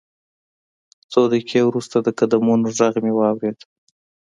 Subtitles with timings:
[1.11, 3.59] څو دقیقې وروسته د قدمونو غږ مې واورېد